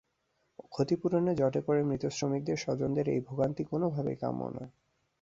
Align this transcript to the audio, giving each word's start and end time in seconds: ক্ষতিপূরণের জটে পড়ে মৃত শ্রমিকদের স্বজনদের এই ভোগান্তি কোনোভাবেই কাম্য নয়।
ক্ষতিপূরণের 0.69 1.35
জটে 1.35 1.61
পড়ে 1.61 1.81
মৃত 1.83 2.03
শ্রমিকদের 2.07 2.57
স্বজনদের 2.57 3.05
এই 3.09 3.21
ভোগান্তি 3.21 3.63
কোনোভাবেই 3.63 4.17
কাম্য 4.17 4.41
নয়। 4.49 4.69